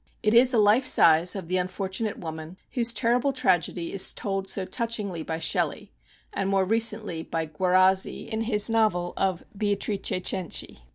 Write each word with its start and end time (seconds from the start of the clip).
It 0.23 0.33
is 0.33 0.51
a 0.51 0.57
life 0.57 0.87
size 0.87 1.35
of 1.35 1.47
the 1.47 1.57
unfor 1.57 1.87
tunate 1.87 2.17
woman, 2.17 2.57
whose 2.71 2.91
terrible 2.91 3.31
tragedy 3.31 3.93
is 3.93 4.15
told 4.15 4.47
so 4.47 4.65
touchingly 4.65 5.21
by 5.21 5.37
Shelley, 5.37 5.91
and, 6.33 6.49
more 6.49 6.65
recently, 6.65 7.21
by 7.21 7.45
Guerrazzi, 7.45 8.27
in 8.27 8.41
his 8.41 8.67
novel 8.67 9.13
of" 9.15 9.43
Beatrice 9.55 9.99
Cenci." 10.01 10.79